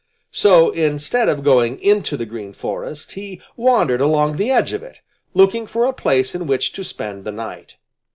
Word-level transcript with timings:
So, 0.31 0.71
instead 0.71 1.29
of 1.29 1.43
going 1.43 1.79
into 1.79 2.17
the 2.17 2.25
Green 2.25 2.53
Forest, 2.53 3.11
he 3.11 3.39
wandered 3.55 4.01
along 4.01 4.35
the 4.37 4.49
edge 4.49 4.73
of 4.73 4.81
it, 4.81 4.99
looking 5.35 5.67
for 5.67 5.85
a 5.85 5.93
place 5.93 6.33
in 6.33 6.47
which 6.47 6.71
to 6.73 6.83
spend 6.83 7.23
the 7.23 7.31
night. 7.31 7.75